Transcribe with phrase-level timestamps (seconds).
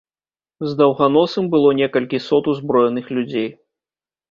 [0.69, 3.49] З даўганосым было некалькі сот узброеных людзей.